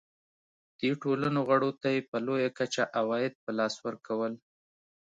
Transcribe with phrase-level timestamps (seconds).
[0.79, 4.33] دې ټولنو غړو ته یې په لویه کچه عواید په لاس ورکول.